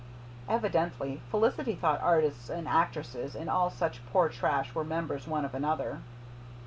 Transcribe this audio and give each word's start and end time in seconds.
Evidently 0.49 1.21
Felicity 1.29 1.75
thought 1.75 2.01
artists 2.01 2.49
and 2.49 2.67
actresses 2.67 3.35
and 3.35 3.47
all 3.51 3.69
such 3.69 4.03
poor 4.07 4.29
trash 4.29 4.73
were 4.73 4.83
members 4.83 5.27
one 5.27 5.45
of 5.45 5.53
another. 5.53 5.99